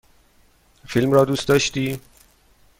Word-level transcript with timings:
فیلم 0.87 1.11
را 1.11 1.25
دوست 1.25 1.47
داشتی؟ 1.47 1.99